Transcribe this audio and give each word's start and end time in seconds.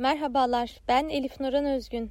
Merhabalar, 0.00 0.80
ben 0.88 1.08
Elif 1.08 1.40
Nuran 1.40 1.64
Özgün. 1.64 2.10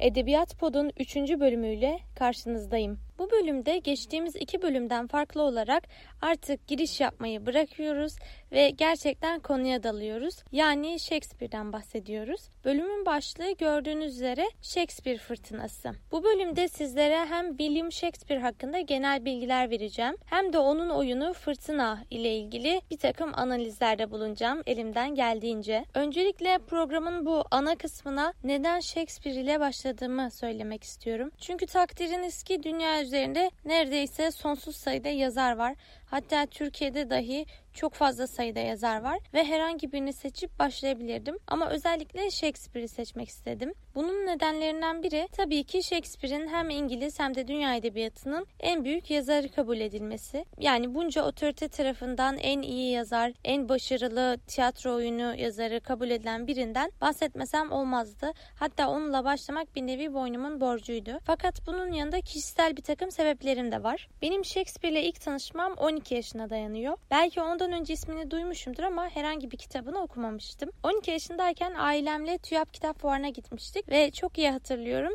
Edebiyat 0.00 0.58
Pod'un 0.58 0.92
3. 0.98 1.16
bölümüyle 1.16 1.98
karşınızdayım. 2.14 2.98
Bu 3.20 3.30
bölümde 3.30 3.78
geçtiğimiz 3.78 4.36
iki 4.36 4.62
bölümden 4.62 5.06
farklı 5.06 5.42
olarak 5.42 5.82
artık 6.22 6.68
giriş 6.68 7.00
yapmayı 7.00 7.46
bırakıyoruz 7.46 8.16
ve 8.52 8.70
gerçekten 8.70 9.40
konuya 9.40 9.82
dalıyoruz. 9.82 10.34
Yani 10.52 11.00
Shakespeare'den 11.00 11.72
bahsediyoruz. 11.72 12.40
Bölümün 12.64 13.06
başlığı 13.06 13.52
gördüğünüz 13.52 14.14
üzere 14.14 14.50
Shakespeare 14.62 15.18
fırtınası. 15.18 15.90
Bu 16.12 16.24
bölümde 16.24 16.68
sizlere 16.68 17.26
hem 17.26 17.56
William 17.56 17.92
Shakespeare 17.92 18.40
hakkında 18.40 18.80
genel 18.80 19.24
bilgiler 19.24 19.70
vereceğim 19.70 20.16
hem 20.24 20.52
de 20.52 20.58
onun 20.58 20.90
oyunu 20.90 21.32
Fırtına 21.32 22.04
ile 22.10 22.34
ilgili 22.34 22.80
bir 22.90 22.98
takım 22.98 23.30
analizlerde 23.34 24.10
bulunacağım 24.10 24.62
elimden 24.66 25.14
geldiğince. 25.14 25.84
Öncelikle 25.94 26.58
programın 26.58 27.26
bu 27.26 27.44
ana 27.50 27.76
kısmına 27.76 28.32
neden 28.44 28.80
Shakespeare 28.80 29.40
ile 29.40 29.60
başladığımı 29.60 30.30
söylemek 30.30 30.84
istiyorum. 30.84 31.30
Çünkü 31.40 31.66
takdiriniz 31.66 32.42
ki 32.42 32.62
dünya 32.62 33.09
üzerinde 33.10 33.50
neredeyse 33.64 34.30
sonsuz 34.30 34.76
sayıda 34.76 35.08
yazar 35.08 35.56
var. 35.56 35.74
Hatta 36.06 36.46
Türkiye'de 36.46 37.10
dahi 37.10 37.46
çok 37.74 37.94
fazla 37.94 38.26
sayıda 38.26 38.60
yazar 38.60 39.02
var 39.02 39.18
ve 39.34 39.44
herhangi 39.44 39.92
birini 39.92 40.12
seçip 40.12 40.58
başlayabilirdim. 40.58 41.38
Ama 41.46 41.70
özellikle 41.70 42.30
Shakespeare'i 42.30 42.88
seçmek 42.88 43.28
istedim. 43.28 43.74
Bunun 43.94 44.26
nedenlerinden 44.26 45.02
biri 45.02 45.28
tabii 45.32 45.64
ki 45.64 45.82
Shakespeare'in 45.82 46.48
hem 46.48 46.70
İngiliz 46.70 47.20
hem 47.20 47.34
de 47.34 47.48
dünya 47.48 47.74
edebiyatının 47.74 48.46
en 48.60 48.84
büyük 48.84 49.10
yazarı 49.10 49.48
kabul 49.48 49.80
edilmesi. 49.80 50.44
Yani 50.58 50.94
bunca 50.94 51.24
otorite 51.24 51.68
tarafından 51.68 52.38
en 52.38 52.62
iyi 52.62 52.92
yazar, 52.92 53.32
en 53.44 53.68
başarılı 53.68 54.38
tiyatro 54.46 54.94
oyunu 54.94 55.34
yazarı 55.36 55.80
kabul 55.80 56.10
edilen 56.10 56.46
birinden 56.46 56.92
bahsetmesem 57.00 57.72
olmazdı. 57.72 58.32
Hatta 58.54 58.88
onunla 58.88 59.24
başlamak 59.24 59.76
bir 59.76 59.86
nevi 59.86 60.14
boynumun 60.14 60.60
borcuydu. 60.60 61.18
Fakat 61.24 61.66
bunun 61.66 61.92
yanında 61.92 62.20
kişisel 62.20 62.76
bir 62.76 62.82
takım 62.82 63.10
sebeplerim 63.10 63.72
de 63.72 63.82
var. 63.82 64.08
Benim 64.22 64.44
Shakespeare'le 64.44 65.02
ilk 65.02 65.20
tanışmam 65.20 65.72
12 65.72 66.14
yaşına 66.14 66.50
dayanıyor. 66.50 66.96
Belki 67.10 67.40
ondan 67.60 67.80
önce 67.80 67.94
ismini 67.94 68.30
duymuşumdur 68.30 68.82
ama 68.82 69.08
herhangi 69.08 69.50
bir 69.50 69.56
kitabını 69.56 69.98
okumamıştım. 69.98 70.70
12 70.82 71.10
yaşındayken 71.10 71.74
ailemle 71.74 72.38
TÜYAP 72.38 72.74
kitap 72.74 72.98
fuarına 73.00 73.28
gitmiştik 73.28 73.88
ve 73.88 74.10
çok 74.10 74.38
iyi 74.38 74.50
hatırlıyorum 74.50 75.12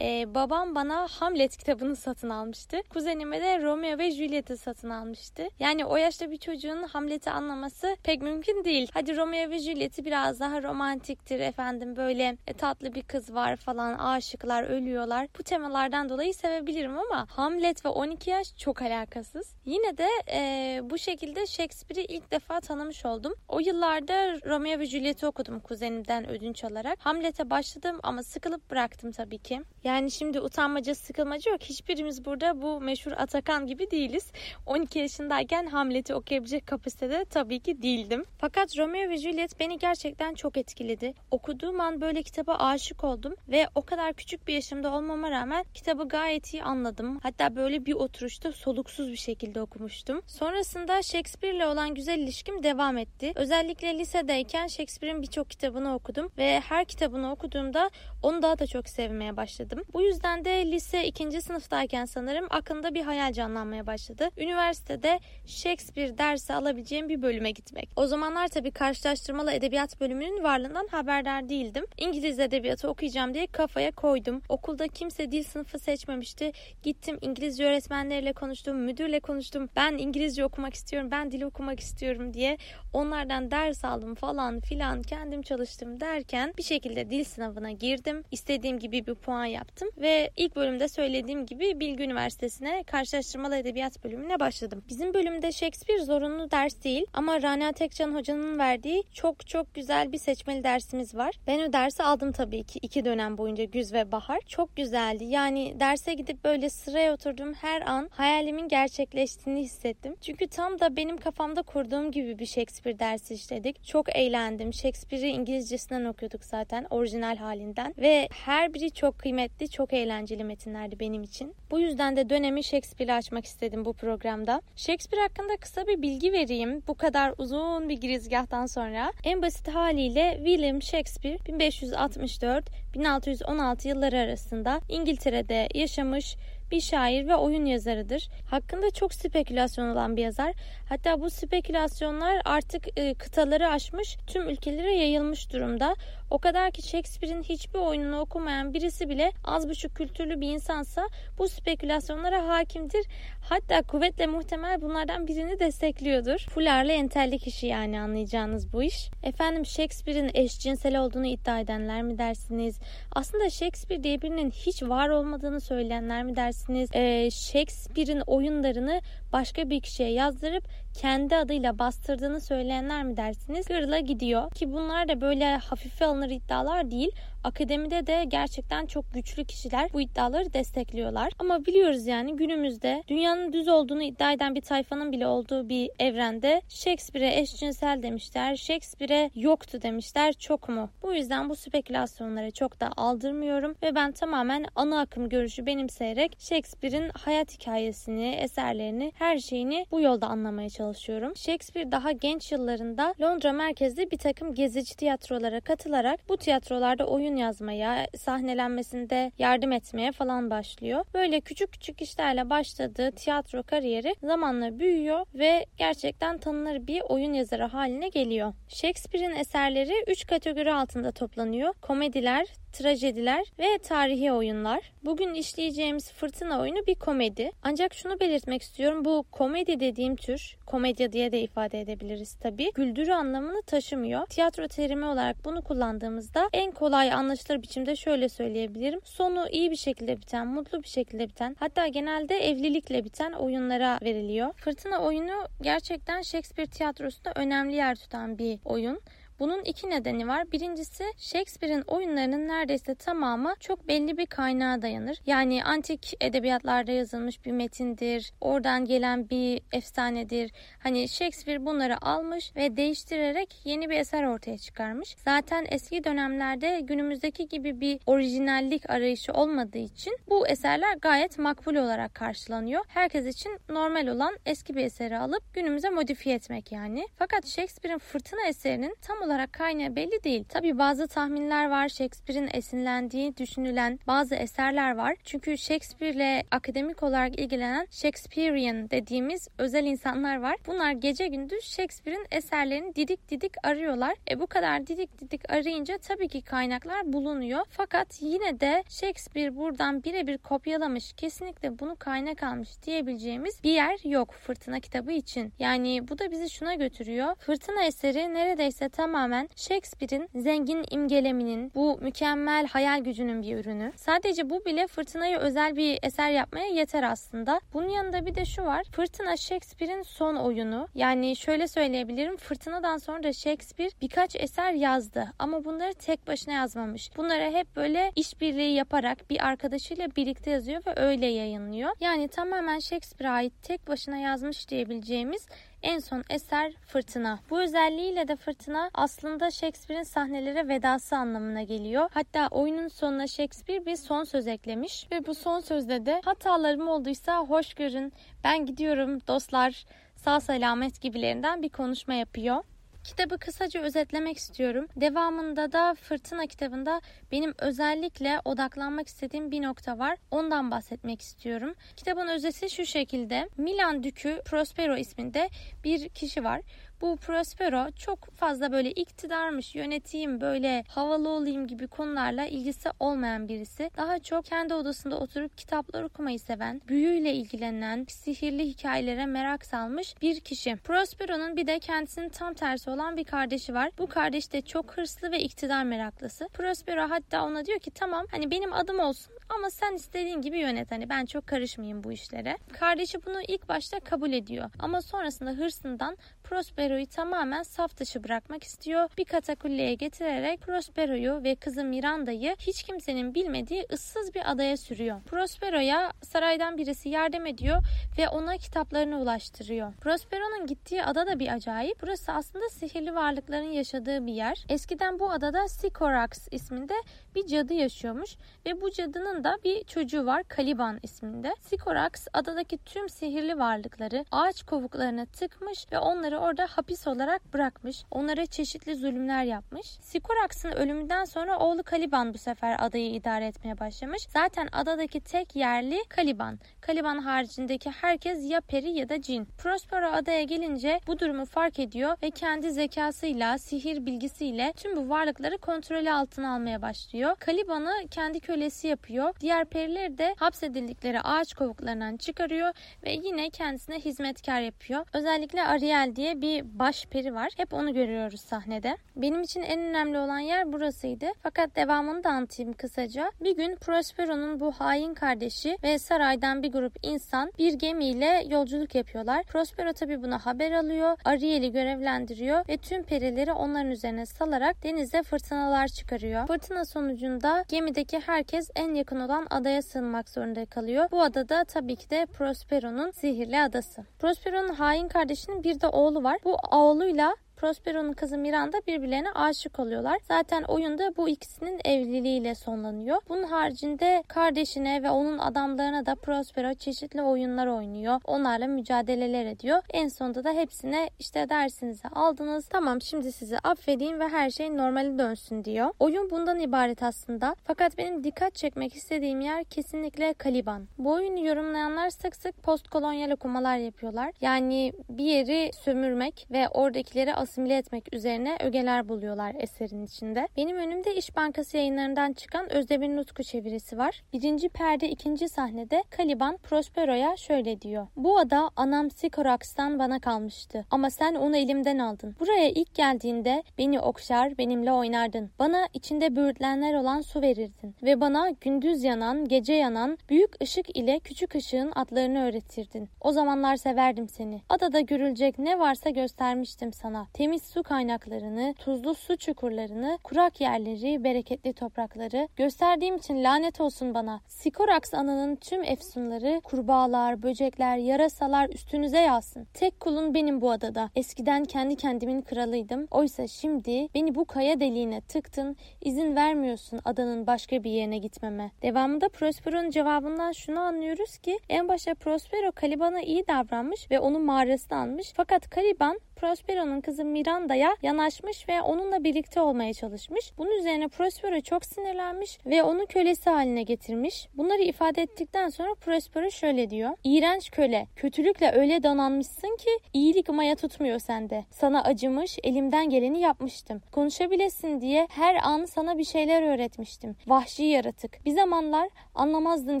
ee, 0.00 0.34
babam 0.34 0.74
bana 0.74 1.06
Hamlet 1.10 1.56
kitabını 1.56 1.96
satın 1.96 2.30
almıştı. 2.30 2.76
Kuzenime 2.90 3.40
de 3.40 3.62
Romeo 3.62 3.98
ve 3.98 4.10
Juliet'i 4.10 4.56
satın 4.56 4.90
almıştı. 4.90 5.48
Yani 5.58 5.84
o 5.84 5.96
yaşta 5.96 6.30
bir 6.30 6.36
çocuğun 6.36 6.82
Hamlet'i 6.82 7.30
anlaması 7.30 7.96
pek 8.02 8.22
mümkün 8.22 8.64
değil. 8.64 8.90
Hadi 8.94 9.16
Romeo 9.16 9.50
ve 9.50 9.58
Juliet'i 9.58 10.04
biraz 10.04 10.40
daha 10.40 10.62
romantiktir 10.62 11.40
efendim 11.40 11.96
böyle 11.96 12.36
e, 12.46 12.52
tatlı 12.52 12.94
bir 12.94 13.02
kız 13.02 13.34
var 13.34 13.56
falan 13.56 13.94
aşıklar 13.98 14.62
ölüyorlar. 14.62 15.28
Bu 15.38 15.42
temalardan 15.42 16.08
dolayı 16.08 16.34
sevebilirim 16.34 16.98
ama 16.98 17.26
Hamlet 17.30 17.84
ve 17.84 17.88
12 17.88 18.30
yaş 18.30 18.56
çok 18.56 18.82
alakasız. 18.82 19.54
Yine 19.64 19.98
de 19.98 20.08
e, 20.32 20.80
bu 20.90 20.98
şekilde 20.98 21.46
Shakespeare'i 21.46 22.04
ilk 22.04 22.30
defa 22.30 22.60
tanımış 22.60 23.04
oldum. 23.04 23.34
O 23.48 23.60
yıllarda 23.60 24.40
Romeo 24.46 24.78
ve 24.78 24.86
Juliet'i 24.86 25.26
okudum 25.26 25.60
kuzenimden 25.60 26.28
ödünç 26.28 26.64
alarak. 26.64 26.98
Hamlet'e 27.00 27.50
başladım 27.50 28.00
ama 28.02 28.22
sıkılıp 28.22 28.70
bıraktım 28.70 29.12
tabii 29.12 29.38
ki. 29.38 29.62
Yani 29.88 30.10
şimdi 30.10 30.40
utanmaca 30.40 30.94
sıkılmaca 30.94 31.50
yok. 31.50 31.62
Hiçbirimiz 31.62 32.24
burada 32.24 32.62
bu 32.62 32.80
meşhur 32.80 33.12
Atakan 33.12 33.66
gibi 33.66 33.90
değiliz. 33.90 34.32
12 34.66 34.98
yaşındayken 34.98 35.66
Hamlet'i 35.66 36.14
okuyabilecek 36.14 36.66
kapasitede 36.66 37.24
tabii 37.24 37.60
ki 37.60 37.82
değildim. 37.82 38.24
Fakat 38.38 38.78
Romeo 38.78 39.10
ve 39.10 39.16
Juliet 39.16 39.60
beni 39.60 39.78
gerçekten 39.78 40.34
çok 40.34 40.56
etkiledi. 40.56 41.14
Okuduğum 41.30 41.80
an 41.80 42.00
böyle 42.00 42.22
kitaba 42.22 42.54
aşık 42.54 43.04
oldum 43.04 43.34
ve 43.48 43.68
o 43.74 43.82
kadar 43.82 44.12
küçük 44.12 44.48
bir 44.48 44.54
yaşımda 44.54 44.92
olmama 44.92 45.30
rağmen 45.30 45.64
kitabı 45.74 46.08
gayet 46.08 46.54
iyi 46.54 46.62
anladım. 46.62 47.18
Hatta 47.22 47.56
böyle 47.56 47.86
bir 47.86 47.94
oturuşta 47.94 48.52
soluksuz 48.52 49.12
bir 49.12 49.16
şekilde 49.16 49.60
okumuştum. 49.60 50.22
Sonrasında 50.26 51.02
Shakespeare'le 51.02 51.66
olan 51.66 51.94
güzel 51.94 52.18
ilişkim 52.18 52.62
devam 52.62 52.98
etti. 52.98 53.32
Özellikle 53.34 53.98
lisedeyken 53.98 54.66
Shakespeare'in 54.66 55.22
birçok 55.22 55.50
kitabını 55.50 55.94
okudum 55.94 56.30
ve 56.38 56.60
her 56.60 56.84
kitabını 56.84 57.32
okuduğumda 57.32 57.90
onu 58.22 58.42
daha 58.42 58.58
da 58.58 58.66
çok 58.66 58.88
sevmeye 58.88 59.36
başladım 59.36 59.77
başladım. 59.78 59.92
Bu 59.94 60.02
yüzden 60.02 60.44
de 60.44 60.66
lise 60.66 61.06
ikinci 61.06 61.42
sınıftayken 61.42 62.04
sanırım 62.04 62.46
aklımda 62.50 62.94
bir 62.94 63.02
hayal 63.02 63.32
canlanmaya 63.32 63.86
başladı. 63.86 64.28
Üniversitede 64.36 65.20
Shakespeare 65.46 66.18
dersi 66.18 66.54
alabileceğim 66.54 67.08
bir 67.08 67.22
bölüme 67.22 67.50
gitmek. 67.50 67.90
O 67.96 68.06
zamanlar 68.06 68.48
tabii 68.48 68.70
karşılaştırmalı 68.70 69.52
edebiyat 69.52 70.00
bölümünün 70.00 70.42
varlığından 70.42 70.88
haberdar 70.90 71.48
değildim. 71.48 71.84
İngiliz 71.96 72.38
edebiyatı 72.38 72.88
okuyacağım 72.88 73.34
diye 73.34 73.46
kafaya 73.46 73.90
koydum. 73.90 74.42
Okulda 74.48 74.88
kimse 74.88 75.32
dil 75.32 75.44
sınıfı 75.44 75.78
seçmemişti. 75.78 76.52
Gittim 76.82 77.18
İngilizce 77.20 77.64
öğretmenleriyle 77.64 78.32
konuştum, 78.32 78.76
müdürle 78.76 79.20
konuştum. 79.20 79.68
Ben 79.76 79.98
İngilizce 79.98 80.44
okumak 80.44 80.74
istiyorum, 80.74 81.10
ben 81.10 81.30
dil 81.30 81.42
okumak 81.42 81.80
istiyorum 81.80 82.34
diye 82.34 82.58
onlardan 82.92 83.50
ders 83.50 83.84
aldım 83.84 84.14
falan 84.14 84.60
filan 84.60 85.02
kendim 85.02 85.42
çalıştım 85.42 86.00
derken 86.00 86.54
bir 86.58 86.62
şekilde 86.62 87.10
dil 87.10 87.24
sınavına 87.24 87.70
girdim. 87.70 88.24
İstediğim 88.30 88.78
gibi 88.78 89.06
bir 89.06 89.14
puan 89.14 89.44
yaptım 89.58 89.88
ve 89.96 90.30
ilk 90.36 90.56
bölümde 90.56 90.88
söylediğim 90.88 91.46
gibi 91.46 91.80
Bilgi 91.80 92.04
Üniversitesi'ne 92.04 92.82
karşılaştırmalı 92.82 93.56
edebiyat 93.56 94.04
bölümüne 94.04 94.40
başladım. 94.40 94.84
Bizim 94.88 95.14
bölümde 95.14 95.52
Shakespeare 95.52 96.04
zorunlu 96.04 96.50
ders 96.50 96.84
değil 96.84 97.06
ama 97.12 97.42
Rana 97.42 97.72
Tekcan 97.72 98.14
hocanın 98.14 98.58
verdiği 98.58 99.04
çok 99.12 99.46
çok 99.46 99.74
güzel 99.74 100.12
bir 100.12 100.18
seçmeli 100.18 100.64
dersimiz 100.64 101.14
var. 101.14 101.34
Ben 101.46 101.58
o 101.68 101.72
dersi 101.72 102.02
aldım 102.02 102.32
tabii 102.32 102.64
ki 102.64 102.78
iki 102.82 103.04
dönem 103.04 103.38
boyunca 103.38 103.64
güz 103.64 103.92
ve 103.92 104.12
bahar. 104.12 104.40
Çok 104.40 104.76
güzeldi. 104.76 105.24
Yani 105.24 105.80
derse 105.80 106.14
gidip 106.14 106.44
böyle 106.44 106.70
sıraya 106.70 107.14
oturdum 107.14 107.54
her 107.54 107.82
an 107.82 108.08
hayalimin 108.12 108.68
gerçekleştiğini 108.68 109.60
hissettim. 109.60 110.16
Çünkü 110.20 110.46
tam 110.46 110.80
da 110.80 110.96
benim 110.96 111.16
kafamda 111.16 111.62
kurduğum 111.62 112.12
gibi 112.12 112.38
bir 112.38 112.46
Shakespeare 112.46 112.98
dersi 112.98 113.34
işledik. 113.34 113.84
Çok 113.84 114.16
eğlendim. 114.16 114.72
Shakespeare'i 114.72 115.30
İngilizcesinden 115.30 116.04
okuyorduk 116.04 116.44
zaten 116.44 116.86
orijinal 116.90 117.36
halinden 117.36 117.94
ve 117.98 118.28
her 118.32 118.74
biri 118.74 118.90
çok 118.90 119.18
kıymetli 119.18 119.47
keyifli, 119.48 119.70
çok 119.70 119.92
eğlenceli 119.92 120.44
metinlerdi 120.44 121.00
benim 121.00 121.22
için. 121.22 121.54
Bu 121.70 121.80
yüzden 121.80 122.16
de 122.16 122.30
dönemi 122.30 122.64
Shakespeare'le 122.64 123.14
açmak 123.14 123.46
istedim 123.46 123.84
bu 123.84 123.92
programda. 123.92 124.62
Shakespeare 124.76 125.22
hakkında 125.22 125.56
kısa 125.56 125.86
bir 125.86 126.02
bilgi 126.02 126.32
vereyim. 126.32 126.82
Bu 126.88 126.94
kadar 126.94 127.34
uzun 127.38 127.88
bir 127.88 128.00
girizgahtan 128.00 128.66
sonra. 128.66 129.12
En 129.24 129.42
basit 129.42 129.68
haliyle 129.68 130.34
William 130.36 130.82
Shakespeare 130.82 131.36
1564-1616 131.36 133.88
yılları 133.88 134.18
arasında 134.18 134.80
İngiltere'de 134.88 135.68
yaşamış 135.74 136.36
bir 136.70 136.80
şair 136.80 137.28
ve 137.28 137.36
oyun 137.36 137.64
yazarıdır. 137.64 138.28
Hakkında 138.50 138.90
çok 138.90 139.14
spekülasyon 139.14 139.88
olan 139.88 140.16
bir 140.16 140.22
yazar. 140.22 140.54
Hatta 140.88 141.20
bu 141.20 141.30
spekülasyonlar 141.30 142.42
artık 142.44 142.98
e, 142.98 143.14
kıtaları 143.14 143.68
aşmış, 143.68 144.16
tüm 144.26 144.48
ülkelere 144.48 144.94
yayılmış 144.94 145.52
durumda. 145.52 145.94
O 146.30 146.38
kadar 146.38 146.70
ki 146.70 146.82
Shakespeare'in 146.82 147.42
hiçbir 147.42 147.78
oyununu 147.78 148.20
okumayan 148.20 148.74
birisi 148.74 149.08
bile 149.08 149.32
az 149.44 149.68
buçuk 149.68 149.94
kültürlü 149.94 150.40
bir 150.40 150.48
insansa 150.48 151.08
bu 151.38 151.48
spekülasyonlara 151.48 152.48
hakimdir. 152.48 153.06
Hatta 153.48 153.82
kuvvetle 153.82 154.26
muhtemel 154.26 154.82
bunlardan 154.82 155.26
birini 155.26 155.60
destekliyordur. 155.60 156.38
Fularlı 156.38 156.92
entelli 156.92 157.38
kişi 157.38 157.66
yani 157.66 158.00
anlayacağınız 158.00 158.72
bu 158.72 158.82
iş. 158.82 159.10
Efendim 159.22 159.66
Shakespeare'in 159.66 160.30
eşcinsel 160.34 161.00
olduğunu 161.00 161.26
iddia 161.26 161.60
edenler 161.60 162.02
mi 162.02 162.18
dersiniz? 162.18 162.78
Aslında 163.12 163.50
Shakespeare 163.50 164.02
diye 164.02 164.22
birinin 164.22 164.50
hiç 164.50 164.82
var 164.82 165.08
olmadığını 165.08 165.60
söyleyenler 165.60 166.22
mi 166.22 166.36
dersiniz? 166.36 166.57
Ee, 166.94 167.30
Shakespeare'in 167.30 168.22
oyunlarını 168.26 169.00
başka 169.32 169.70
bir 169.70 169.80
kişiye 169.80 170.12
yazdırıp 170.12 170.64
kendi 171.00 171.36
adıyla 171.36 171.78
bastırdığını 171.78 172.40
söyleyenler 172.40 173.04
mi 173.04 173.16
dersiniz? 173.16 173.66
Gırla 173.66 173.98
gidiyor 173.98 174.50
ki 174.50 174.72
bunlar 174.72 175.08
da 175.08 175.20
böyle 175.20 175.56
hafife 175.56 176.04
alınır 176.04 176.30
iddialar 176.30 176.90
değil. 176.90 177.10
Akademide 177.44 178.06
de 178.06 178.24
gerçekten 178.28 178.86
çok 178.86 179.14
güçlü 179.14 179.44
kişiler 179.44 179.90
bu 179.92 180.00
iddiaları 180.00 180.52
destekliyorlar. 180.52 181.32
Ama 181.38 181.66
biliyoruz 181.66 182.06
yani 182.06 182.36
günümüzde 182.36 183.02
dünyanın 183.08 183.52
düz 183.52 183.68
olduğunu 183.68 184.02
iddia 184.02 184.32
eden 184.32 184.54
bir 184.54 184.60
tayfanın 184.60 185.12
bile 185.12 185.26
olduğu 185.26 185.68
bir 185.68 185.90
evrende 185.98 186.62
Shakespeare'e 186.68 187.40
eşcinsel 187.40 188.02
demişler, 188.02 188.56
Shakespeare'e 188.56 189.30
yoktu 189.34 189.82
demişler, 189.82 190.32
çok 190.32 190.68
mu? 190.68 190.90
Bu 191.02 191.14
yüzden 191.14 191.48
bu 191.48 191.56
spekülasyonlara 191.56 192.50
çok 192.50 192.80
da 192.80 192.90
aldırmıyorum 192.96 193.74
ve 193.82 193.94
ben 193.94 194.12
tamamen 194.12 194.66
ana 194.76 195.00
akım 195.00 195.28
görüşü 195.28 195.66
benimseyerek 195.66 196.36
Shakespeare'in 196.38 197.10
hayat 197.14 197.54
hikayesini, 197.60 198.34
eserlerini, 198.34 199.12
her 199.14 199.38
şeyini 199.38 199.86
bu 199.90 200.00
yolda 200.00 200.26
anlamaya 200.26 200.70
çalışıyorum. 200.70 201.36
Shakespeare 201.36 201.92
daha 201.92 202.12
genç 202.12 202.52
yıllarında 202.52 203.14
Londra 203.20 203.52
merkezli 203.52 204.10
bir 204.10 204.18
takım 204.18 204.54
gezici 204.54 204.96
tiyatrolara 204.96 205.60
katılarak 205.60 206.28
bu 206.28 206.36
tiyatrolarda 206.36 207.06
oyun 207.06 207.27
yazmaya, 207.36 208.06
sahnelenmesinde 208.16 209.32
yardım 209.38 209.72
etmeye 209.72 210.12
falan 210.12 210.50
başlıyor. 210.50 211.04
Böyle 211.14 211.40
küçük 211.40 211.72
küçük 211.72 212.02
işlerle 212.02 212.50
başladığı 212.50 213.10
tiyatro 213.10 213.62
kariyeri 213.62 214.14
zamanla 214.22 214.78
büyüyor 214.78 215.26
ve 215.34 215.66
gerçekten 215.76 216.38
tanınır 216.38 216.86
bir 216.86 217.02
oyun 217.08 217.32
yazarı 217.32 217.64
haline 217.64 218.08
geliyor. 218.08 218.54
Shakespeare'in 218.68 219.36
eserleri 219.36 220.04
3 220.06 220.26
kategori 220.26 220.72
altında 220.72 221.12
toplanıyor. 221.12 221.74
Komediler, 221.82 222.46
trajediler 222.72 223.44
ve 223.58 223.78
tarihi 223.78 224.32
oyunlar. 224.32 224.92
Bugün 225.04 225.34
işleyeceğimiz 225.34 226.12
Fırtına 226.12 226.60
oyunu 226.60 226.86
bir 226.86 226.94
komedi. 226.94 227.50
Ancak 227.62 227.94
şunu 227.94 228.20
belirtmek 228.20 228.62
istiyorum. 228.62 229.04
Bu 229.04 229.24
komedi 229.30 229.80
dediğim 229.80 230.16
tür, 230.16 230.56
komedya 230.66 231.12
diye 231.12 231.32
de 231.32 231.40
ifade 231.40 231.80
edebiliriz 231.80 232.34
tabii. 232.34 232.70
Güldürü 232.74 233.12
anlamını 233.12 233.62
taşımıyor. 233.62 234.26
Tiyatro 234.26 234.68
terimi 234.68 235.04
olarak 235.04 235.44
bunu 235.44 235.62
kullandığımızda 235.62 236.48
en 236.52 236.70
kolay 236.70 237.12
anlaşılır 237.12 237.62
biçimde 237.62 237.96
şöyle 237.96 238.28
söyleyebilirim. 238.28 239.00
Sonu 239.04 239.48
iyi 239.50 239.70
bir 239.70 239.76
şekilde 239.76 240.16
biten, 240.16 240.46
mutlu 240.46 240.82
bir 240.82 240.88
şekilde 240.88 241.28
biten, 241.28 241.56
hatta 241.60 241.86
genelde 241.86 242.36
evlilikle 242.36 243.04
biten 243.04 243.32
oyunlara 243.32 243.98
veriliyor. 244.02 244.52
Fırtına 244.56 244.98
oyunu 244.98 245.48
gerçekten 245.62 246.22
Shakespeare 246.22 246.70
tiyatrosunda 246.70 247.32
önemli 247.36 247.76
yer 247.76 247.96
tutan 247.96 248.38
bir 248.38 248.58
oyun. 248.64 249.00
Bunun 249.40 249.62
iki 249.64 249.90
nedeni 249.90 250.28
var. 250.28 250.52
Birincisi 250.52 251.04
Shakespeare'in 251.16 251.82
oyunlarının 251.86 252.48
neredeyse 252.48 252.94
tamamı 252.94 253.54
çok 253.60 253.88
belli 253.88 254.18
bir 254.18 254.26
kaynağa 254.26 254.82
dayanır. 254.82 255.18
Yani 255.26 255.64
antik 255.64 256.14
edebiyatlarda 256.20 256.92
yazılmış 256.92 257.44
bir 257.44 257.52
metindir. 257.52 258.32
Oradan 258.40 258.84
gelen 258.84 259.30
bir 259.30 259.60
efsanedir. 259.72 260.50
Hani 260.82 261.08
Shakespeare 261.08 261.66
bunları 261.66 262.04
almış 262.04 262.56
ve 262.56 262.76
değiştirerek 262.76 263.54
yeni 263.64 263.90
bir 263.90 263.96
eser 263.96 264.24
ortaya 264.24 264.58
çıkarmış. 264.58 265.16
Zaten 265.24 265.66
eski 265.68 266.04
dönemlerde 266.04 266.80
günümüzdeki 266.80 267.48
gibi 267.48 267.80
bir 267.80 268.00
orijinallik 268.06 268.90
arayışı 268.90 269.32
olmadığı 269.32 269.78
için 269.78 270.18
bu 270.28 270.48
eserler 270.48 270.96
gayet 271.02 271.38
makbul 271.38 271.74
olarak 271.74 272.14
karşılanıyor. 272.14 272.84
Herkes 272.88 273.26
için 273.26 273.58
normal 273.68 274.06
olan 274.06 274.38
eski 274.46 274.76
bir 274.76 274.84
eseri 274.84 275.18
alıp 275.18 275.54
günümüze 275.54 275.90
modifiye 275.90 276.34
etmek 276.34 276.72
yani. 276.72 277.08
Fakat 277.16 277.46
Shakespeare'in 277.46 277.98
Fırtına 277.98 278.46
eserinin 278.48 278.96
tam 279.02 279.22
olarak 279.28 279.52
kaynağı 279.52 279.96
belli 279.96 280.24
değil. 280.24 280.44
Tabi 280.48 280.78
bazı 280.78 281.08
tahminler 281.08 281.70
var. 281.70 281.88
Shakespeare'in 281.88 282.50
esinlendiği 282.52 283.36
düşünülen 283.36 283.98
bazı 284.06 284.34
eserler 284.34 284.96
var. 284.96 285.16
Çünkü 285.24 285.58
Shakespeare 285.58 286.14
ile 286.14 286.42
akademik 286.50 287.02
olarak 287.02 287.40
ilgilenen 287.40 287.86
Shakespearean 287.90 288.90
dediğimiz 288.90 289.48
özel 289.58 289.84
insanlar 289.84 290.40
var. 290.40 290.56
Bunlar 290.66 290.92
gece 290.92 291.26
gündüz 291.26 291.64
Shakespeare'in 291.64 292.26
eserlerini 292.30 292.94
didik 292.94 293.30
didik 293.30 293.52
arıyorlar. 293.62 294.14
E 294.30 294.40
bu 294.40 294.46
kadar 294.46 294.86
didik 294.86 295.20
didik 295.20 295.50
arayınca 295.52 295.98
tabii 295.98 296.28
ki 296.28 296.42
kaynaklar 296.42 297.12
bulunuyor. 297.12 297.60
Fakat 297.70 298.22
yine 298.22 298.60
de 298.60 298.84
Shakespeare 298.88 299.56
buradan 299.56 300.04
birebir 300.04 300.38
kopyalamış, 300.38 301.12
kesinlikle 301.12 301.78
bunu 301.78 301.96
kaynak 301.96 302.42
almış 302.42 302.68
diyebileceğimiz 302.86 303.64
bir 303.64 303.72
yer 303.72 303.98
yok 304.04 304.34
Fırtına 304.34 304.80
kitabı 304.80 305.12
için. 305.12 305.52
Yani 305.58 306.08
bu 306.08 306.18
da 306.18 306.30
bizi 306.30 306.50
şuna 306.50 306.74
götürüyor. 306.74 307.34
Fırtına 307.34 307.84
eseri 307.84 308.34
neredeyse 308.34 308.88
tamam 308.88 309.17
tamamen 309.18 309.48
Shakespeare'in 309.56 310.28
zengin 310.34 310.84
imgeleminin, 310.90 311.72
bu 311.74 311.98
mükemmel 312.00 312.66
hayal 312.66 313.00
gücünün 313.00 313.42
bir 313.42 313.56
ürünü. 313.56 313.92
Sadece 313.96 314.50
bu 314.50 314.64
bile 314.64 314.86
Fırtına'ya 314.86 315.38
özel 315.38 315.76
bir 315.76 315.98
eser 316.02 316.30
yapmaya 316.30 316.66
yeter 316.66 317.02
aslında. 317.02 317.60
Bunun 317.74 317.88
yanında 317.88 318.26
bir 318.26 318.34
de 318.34 318.44
şu 318.44 318.64
var. 318.64 318.84
Fırtına 318.92 319.36
Shakespeare'in 319.36 320.02
son 320.02 320.36
oyunu. 320.36 320.88
Yani 320.94 321.36
şöyle 321.36 321.68
söyleyebilirim. 321.68 322.36
Fırtına'dan 322.36 322.96
sonra 322.98 323.32
Shakespeare 323.32 323.90
birkaç 324.02 324.36
eser 324.36 324.72
yazdı 324.72 325.26
ama 325.38 325.64
bunları 325.64 325.94
tek 325.94 326.26
başına 326.26 326.54
yazmamış. 326.54 327.16
Bunları 327.16 327.56
hep 327.56 327.76
böyle 327.76 328.12
işbirliği 328.16 328.74
yaparak 328.74 329.30
bir 329.30 329.46
arkadaşıyla 329.46 330.08
birlikte 330.16 330.50
yazıyor 330.50 330.82
ve 330.86 330.92
öyle 330.96 331.26
yayınlıyor. 331.26 331.90
Yani 332.00 332.28
tamamen 332.28 332.78
Shakespeare'a 332.78 333.32
ait 333.32 333.52
tek 333.62 333.88
başına 333.88 334.16
yazmış 334.16 334.68
diyebileceğimiz 334.68 335.46
en 335.82 335.98
son 335.98 336.24
eser 336.30 336.72
Fırtına. 336.86 337.38
Bu 337.50 337.60
özelliğiyle 337.60 338.28
de 338.28 338.36
Fırtına 338.36 338.90
aslında 338.94 339.50
Shakespeare'in 339.50 340.02
sahnelere 340.02 340.68
vedası 340.68 341.16
anlamına 341.16 341.62
geliyor. 341.62 342.10
Hatta 342.14 342.48
oyunun 342.50 342.88
sonuna 342.88 343.26
Shakespeare 343.26 343.86
bir 343.86 343.96
son 343.96 344.24
söz 344.24 344.46
eklemiş 344.46 345.06
ve 345.12 345.26
bu 345.26 345.34
son 345.34 345.60
sözde 345.60 346.06
de 346.06 346.20
hatalarım 346.24 346.88
olduysa 346.88 347.38
hoş 347.38 347.74
görün 347.74 348.12
ben 348.44 348.66
gidiyorum 348.66 349.20
dostlar 349.28 349.84
sağ 350.16 350.40
selamet 350.40 351.00
gibilerinden 351.00 351.62
bir 351.62 351.68
konuşma 351.68 352.14
yapıyor. 352.14 352.62
Kitabı 353.08 353.38
kısaca 353.38 353.82
özetlemek 353.82 354.36
istiyorum. 354.36 354.86
Devamında 354.96 355.72
da 355.72 355.94
Fırtına 355.94 356.46
kitabında 356.46 357.00
benim 357.32 357.54
özellikle 357.58 358.40
odaklanmak 358.44 359.08
istediğim 359.08 359.50
bir 359.50 359.62
nokta 359.62 359.98
var. 359.98 360.18
Ondan 360.30 360.70
bahsetmek 360.70 361.22
istiyorum. 361.22 361.74
Kitabın 361.96 362.28
özeti 362.28 362.70
şu 362.70 362.86
şekilde. 362.86 363.48
Milan 363.56 364.02
Dükü 364.02 364.42
Prospero 364.44 364.96
isminde 364.96 365.48
bir 365.84 366.08
kişi 366.08 366.44
var. 366.44 366.60
Bu 367.00 367.16
Prospero 367.16 367.90
çok 367.90 368.30
fazla 368.34 368.72
böyle 368.72 368.92
iktidarmış, 368.92 369.74
yöneteyim, 369.74 370.40
böyle 370.40 370.84
havalı 370.88 371.28
olayım 371.28 371.66
gibi 371.66 371.86
konularla 371.86 372.46
ilgisi 372.46 372.88
olmayan 373.00 373.48
birisi. 373.48 373.90
Daha 373.96 374.18
çok 374.18 374.44
kendi 374.44 374.74
odasında 374.74 375.18
oturup 375.18 375.58
kitaplar 375.58 376.02
okumayı 376.02 376.38
seven, 376.38 376.80
büyüyle 376.88 377.34
ilgilenen, 377.34 378.06
sihirli 378.08 378.66
hikayelere 378.66 379.26
merak 379.26 379.66
salmış 379.66 380.14
bir 380.22 380.40
kişi. 380.40 380.76
Prospero'nun 380.76 381.56
bir 381.56 381.66
de 381.66 381.78
kendisinin 381.78 382.28
tam 382.28 382.54
tersi 382.54 382.90
olan 382.90 383.16
bir 383.16 383.24
kardeşi 383.24 383.74
var. 383.74 383.90
Bu 383.98 384.06
kardeş 384.06 384.52
de 384.52 384.62
çok 384.62 384.96
hırslı 384.96 385.32
ve 385.32 385.40
iktidar 385.40 385.84
meraklısı. 385.84 386.48
Prospero 386.52 387.10
hatta 387.10 387.44
ona 387.44 387.66
diyor 387.66 387.78
ki 387.78 387.90
tamam 387.90 388.26
hani 388.30 388.50
benim 388.50 388.72
adım 388.72 388.98
olsun 389.00 389.32
ama 389.48 389.70
sen 389.70 389.94
istediğin 389.94 390.40
gibi 390.40 390.58
yönet 390.58 390.90
hani 390.90 391.08
ben 391.08 391.26
çok 391.26 391.46
karışmayayım 391.46 392.04
bu 392.04 392.12
işlere. 392.12 392.58
Kardeşi 392.72 393.26
bunu 393.26 393.40
ilk 393.48 393.68
başta 393.68 394.00
kabul 394.00 394.32
ediyor 394.32 394.70
ama 394.78 395.02
sonrasında 395.02 395.50
hırsından 395.50 396.16
Prospero'yu 396.48 397.06
tamamen 397.06 397.62
saf 397.62 397.96
dışı 397.96 398.24
bırakmak 398.24 398.64
istiyor. 398.64 399.10
Bir 399.18 399.24
katakulleye 399.24 399.94
getirerek 399.94 400.60
Prospero'yu 400.60 401.44
ve 401.44 401.54
kızı 401.54 401.84
Miranda'yı 401.84 402.56
hiç 402.58 402.82
kimsenin 402.82 403.34
bilmediği 403.34 403.86
ıssız 403.92 404.34
bir 404.34 404.50
adaya 404.50 404.76
sürüyor. 404.76 405.22
Prospero'ya 405.22 406.12
saraydan 406.22 406.78
birisi 406.78 407.08
yardım 407.08 407.46
ediyor 407.46 407.76
ve 408.18 408.28
ona 408.28 408.56
kitaplarını 408.56 409.20
ulaştırıyor. 409.20 409.92
Prospero'nun 409.94 410.66
gittiği 410.66 411.04
ada 411.04 411.26
da 411.26 411.38
bir 411.38 411.52
acayip. 411.52 412.02
Burası 412.02 412.32
aslında 412.32 412.68
sihirli 412.68 413.14
varlıkların 413.14 413.72
yaşadığı 413.72 414.26
bir 414.26 414.32
yer. 414.32 414.64
Eskiden 414.68 415.18
bu 415.18 415.30
adada 415.30 415.68
Sycorax 415.68 416.48
isminde 416.50 416.94
bir 417.34 417.46
cadı 417.46 417.74
yaşıyormuş 417.74 418.36
ve 418.66 418.80
bu 418.80 418.90
cadının 418.90 419.44
da 419.44 419.58
bir 419.64 419.84
çocuğu 419.84 420.26
var 420.26 420.42
Caliban 420.56 420.98
isminde. 421.02 421.54
Sycorax 421.60 422.26
adadaki 422.32 422.78
tüm 422.78 423.08
sihirli 423.08 423.58
varlıkları 423.58 424.24
ağaç 424.30 424.62
kovuklarına 424.62 425.26
tıkmış 425.26 425.86
ve 425.92 425.98
onları 425.98 426.37
orada 426.38 426.66
hapis 426.70 427.06
olarak 427.06 427.52
bırakmış. 427.52 428.04
Onlara 428.10 428.46
çeşitli 428.46 428.96
zulümler 428.96 429.44
yapmış. 429.44 429.86
Sycorax'ın 429.86 430.72
ölümünden 430.72 431.24
sonra 431.24 431.58
oğlu 431.58 431.82
Caliban 431.90 432.34
bu 432.34 432.38
sefer 432.38 432.76
adayı 432.78 433.14
idare 433.14 433.46
etmeye 433.46 433.78
başlamış. 433.80 434.22
Zaten 434.28 434.68
adadaki 434.72 435.20
tek 435.20 435.56
yerli 435.56 435.98
Caliban. 436.16 436.58
Caliban 436.86 437.18
haricindeki 437.18 437.90
herkes 437.90 438.50
ya 438.50 438.60
peri 438.60 438.90
ya 438.90 439.08
da 439.08 439.22
cin. 439.22 439.44
Prospero 439.44 440.06
adaya 440.06 440.42
gelince 440.42 441.00
bu 441.06 441.18
durumu 441.18 441.44
fark 441.44 441.78
ediyor 441.78 442.16
ve 442.22 442.30
kendi 442.30 442.72
zekasıyla, 442.72 443.58
sihir 443.58 444.06
bilgisiyle 444.06 444.72
tüm 444.76 444.96
bu 444.96 445.08
varlıkları 445.08 445.58
kontrolü 445.58 446.10
altına 446.10 446.54
almaya 446.54 446.82
başlıyor. 446.82 447.36
Caliban'ı 447.46 448.08
kendi 448.10 448.40
kölesi 448.40 448.88
yapıyor. 448.88 449.34
Diğer 449.40 449.64
perileri 449.64 450.18
de 450.18 450.34
hapsedildikleri 450.38 451.20
ağaç 451.20 451.54
kovuklarından 451.54 452.16
çıkarıyor 452.16 452.72
ve 453.04 453.12
yine 453.12 453.50
kendisine 453.50 454.00
hizmetkar 454.00 454.60
yapıyor. 454.60 455.06
Özellikle 455.12 455.64
Ariel 455.64 456.16
diye 456.16 456.27
bir 456.36 456.78
baş 456.78 457.06
peri 457.06 457.34
var. 457.34 457.48
Hep 457.56 457.72
onu 457.74 457.94
görüyoruz 457.94 458.40
sahnede. 458.40 458.96
Benim 459.16 459.42
için 459.42 459.62
en 459.62 459.80
önemli 459.80 460.18
olan 460.18 460.38
yer 460.38 460.72
burasıydı. 460.72 461.26
Fakat 461.42 461.76
devamını 461.76 462.24
da 462.24 462.30
anlatayım 462.30 462.72
kısaca. 462.72 463.30
Bir 463.40 463.56
gün 463.56 463.76
Prospero'nun 463.76 464.60
bu 464.60 464.72
hain 464.72 465.14
kardeşi 465.14 465.78
ve 465.82 465.98
saraydan 465.98 466.62
bir 466.62 466.72
grup 466.72 466.92
insan 467.02 467.52
bir 467.58 467.72
gemiyle 467.72 468.44
yolculuk 468.50 468.94
yapıyorlar. 468.94 469.42
Prospero 469.42 469.92
tabi 469.92 470.22
buna 470.22 470.46
haber 470.46 470.72
alıyor. 470.72 471.18
Ariel'i 471.24 471.72
görevlendiriyor 471.72 472.68
ve 472.68 472.76
tüm 472.76 473.02
perileri 473.02 473.52
onların 473.52 473.90
üzerine 473.90 474.26
salarak 474.26 474.82
denize 474.82 475.22
fırtınalar 475.22 475.88
çıkarıyor. 475.88 476.46
Fırtına 476.46 476.84
sonucunda 476.84 477.64
gemideki 477.68 478.20
herkes 478.20 478.70
en 478.74 478.94
yakın 478.94 479.20
olan 479.20 479.46
adaya 479.50 479.82
sığınmak 479.82 480.28
zorunda 480.28 480.64
kalıyor. 480.64 481.08
Bu 481.10 481.22
adada 481.22 481.64
tabii 481.64 481.96
ki 481.96 482.10
de 482.10 482.26
Prospero'nun 482.26 483.10
sihirli 483.10 483.60
adası. 483.60 484.04
Prospero'nun 484.18 484.74
hain 484.74 485.08
kardeşinin 485.08 485.64
bir 485.64 485.80
de 485.80 485.88
oğlu 485.88 486.17
var. 486.24 486.38
Bu 486.44 486.56
oğluyla 486.70 487.36
Prospero'nun 487.58 488.12
kızı 488.12 488.38
Miranda 488.38 488.78
birbirlerine 488.86 489.30
aşık 489.34 489.78
oluyorlar. 489.78 490.18
Zaten 490.28 490.62
oyunda 490.62 491.16
bu 491.16 491.28
ikisinin 491.28 491.80
evliliğiyle 491.84 492.54
sonlanıyor. 492.54 493.16
Bunun 493.28 493.42
haricinde 493.42 494.22
kardeşine 494.28 495.02
ve 495.02 495.10
onun 495.10 495.38
adamlarına 495.38 496.06
da 496.06 496.14
Prospero 496.14 496.74
çeşitli 496.74 497.22
oyunlar 497.22 497.66
oynuyor. 497.66 498.20
Onlarla 498.24 498.66
mücadeleler 498.66 499.46
ediyor. 499.46 499.82
En 499.90 500.08
sonunda 500.08 500.44
da 500.44 500.52
hepsine 500.52 501.10
işte 501.18 501.48
dersinizi 501.48 502.08
aldınız. 502.08 502.68
Tamam 502.68 503.02
şimdi 503.02 503.32
sizi 503.32 503.58
affedeyim 503.58 504.20
ve 504.20 504.28
her 504.28 504.50
şey 504.50 504.76
normale 504.76 505.18
dönsün 505.18 505.64
diyor. 505.64 505.92
Oyun 506.00 506.30
bundan 506.30 506.60
ibaret 506.60 507.02
aslında. 507.02 507.56
Fakat 507.64 507.98
benim 507.98 508.24
dikkat 508.24 508.54
çekmek 508.54 508.94
istediğim 508.94 509.40
yer 509.40 509.64
kesinlikle 509.64 510.34
Kaliban. 510.34 510.88
Bu 510.98 511.12
oyunu 511.12 511.46
yorumlayanlar 511.46 512.10
sık 512.10 512.36
sık 512.36 512.62
postkolonyal 512.62 513.30
okumalar 513.30 513.76
yapıyorlar. 513.76 514.32
Yani 514.40 514.92
bir 515.08 515.24
yeri 515.24 515.70
sömürmek 515.72 516.46
ve 516.50 516.68
oradakileri 516.68 517.34
asimile 517.48 517.76
etmek 517.76 518.14
üzerine 518.14 518.56
ögeler 518.60 519.08
buluyorlar 519.08 519.54
eserin 519.58 520.04
içinde. 520.04 520.48
Benim 520.56 520.76
önümde 520.76 521.14
İş 521.14 521.36
Bankası 521.36 521.76
yayınlarından 521.76 522.32
çıkan 522.32 522.72
Özdemir 522.72 523.16
Nutku 523.16 523.42
çevirisi 523.42 523.98
var. 523.98 524.22
Birinci 524.32 524.68
perde 524.68 525.08
ikinci 525.08 525.48
sahnede 525.48 526.04
Kaliban 526.10 526.56
Prospero'ya 526.56 527.36
şöyle 527.36 527.80
diyor. 527.80 528.06
Bu 528.16 528.38
ada 528.38 528.70
anam 528.76 529.10
Sikorax'tan 529.10 529.98
bana 529.98 530.18
kalmıştı 530.20 530.84
ama 530.90 531.10
sen 531.10 531.34
onu 531.34 531.56
elimden 531.56 531.98
aldın. 531.98 532.36
Buraya 532.40 532.68
ilk 532.68 532.94
geldiğinde 532.94 533.62
beni 533.78 534.00
okşar 534.00 534.58
benimle 534.58 534.92
oynardın. 534.92 535.50
Bana 535.58 535.88
içinde 535.94 536.36
böğürtlenler 536.36 536.94
olan 536.94 537.20
su 537.20 537.42
verirdin 537.42 537.94
ve 538.02 538.20
bana 538.20 538.50
gündüz 538.60 539.04
yanan 539.04 539.48
gece 539.48 539.72
yanan 539.72 540.18
büyük 540.28 540.62
ışık 540.62 540.96
ile 540.96 541.18
küçük 541.18 541.54
ışığın 541.54 541.92
adlarını 541.96 542.44
öğretirdin. 542.44 543.08
O 543.20 543.32
zamanlar 543.32 543.76
severdim 543.76 544.28
seni. 544.28 544.62
Adada 544.68 545.00
görülecek 545.00 545.58
ne 545.58 545.78
varsa 545.78 546.10
göstermiştim 546.10 546.92
sana. 546.92 547.26
Temiz 547.38 547.62
su 547.62 547.82
kaynaklarını, 547.82 548.74
tuzlu 548.78 549.14
su 549.14 549.36
çukurlarını, 549.36 550.18
kurak 550.22 550.60
yerleri, 550.60 551.24
bereketli 551.24 551.72
toprakları 551.72 552.48
gösterdiğim 552.56 553.16
için 553.16 553.44
lanet 553.44 553.80
olsun 553.80 554.14
bana. 554.14 554.40
Sikorax 554.46 555.14
ananın 555.14 555.56
tüm 555.56 555.84
efsunları, 555.84 556.60
kurbağalar, 556.64 557.42
böcekler, 557.42 557.96
yarasalar 557.96 558.68
üstünüze 558.68 559.18
yağsın. 559.18 559.66
Tek 559.74 560.00
kulun 560.00 560.34
benim 560.34 560.60
bu 560.60 560.70
adada. 560.70 561.10
Eskiden 561.16 561.64
kendi 561.64 561.96
kendimin 561.96 562.42
kralıydım. 562.42 563.06
Oysa 563.10 563.46
şimdi 563.46 564.08
beni 564.14 564.34
bu 564.34 564.44
kaya 564.44 564.80
deliğine 564.80 565.20
tıktın. 565.20 565.76
İzin 566.00 566.36
vermiyorsun 566.36 567.00
adanın 567.04 567.46
başka 567.46 567.84
bir 567.84 567.90
yerine 567.90 568.18
gitmeme. 568.18 568.70
Devamında 568.82 569.28
Prospero'nun 569.28 569.90
cevabından 569.90 570.52
şunu 570.52 570.80
anlıyoruz 570.80 571.38
ki 571.38 571.58
en 571.68 571.88
başta 571.88 572.14
Prospero 572.14 572.70
Caliban'a 572.80 573.20
iyi 573.20 573.46
davranmış 573.46 574.10
ve 574.10 574.20
onu 574.20 574.38
mağarasına 574.38 575.02
almış. 575.02 575.32
Fakat 575.36 575.74
Caliban 575.76 576.18
Prospero'nun 576.40 577.00
kızı 577.00 577.24
Miranda'ya 577.24 577.96
yanaşmış 578.02 578.68
ve 578.68 578.82
onunla 578.82 579.24
birlikte 579.24 579.60
olmaya 579.60 579.94
çalışmış. 579.94 580.52
Bunun 580.58 580.78
üzerine 580.78 581.08
Prospero 581.08 581.60
çok 581.60 581.84
sinirlenmiş 581.84 582.58
ve 582.66 582.82
onu 582.82 583.06
kölesi 583.06 583.50
haline 583.50 583.82
getirmiş. 583.82 584.48
Bunları 584.56 584.82
ifade 584.82 585.22
ettikten 585.22 585.68
sonra 585.68 585.94
Prospero 585.94 586.50
şöyle 586.50 586.90
diyor. 586.90 587.10
İğrenç 587.24 587.70
köle, 587.70 588.06
kötülükle 588.16 588.72
öyle 588.72 589.02
donanmışsın 589.02 589.76
ki 589.76 589.90
iyilik 590.12 590.48
maya 590.48 590.76
tutmuyor 590.76 591.18
sende. 591.18 591.64
Sana 591.70 592.02
acımış, 592.02 592.58
elimden 592.62 593.10
geleni 593.10 593.40
yapmıştım. 593.40 594.02
Konuşabilesin 594.12 595.00
diye 595.00 595.26
her 595.30 595.58
an 595.62 595.84
sana 595.84 596.18
bir 596.18 596.24
şeyler 596.24 596.62
öğretmiştim. 596.62 597.36
Vahşi 597.46 597.82
yaratık. 597.82 598.44
Bir 598.46 598.50
zamanlar 598.50 599.08
anlamazdın 599.34 600.00